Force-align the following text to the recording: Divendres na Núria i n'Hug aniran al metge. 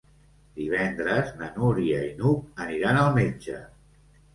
Divendres 0.59 1.29
na 1.43 1.51
Núria 1.59 2.03
i 2.09 2.11
n'Hug 2.19 2.67
aniran 2.69 3.05
al 3.07 3.15
metge. 3.23 3.65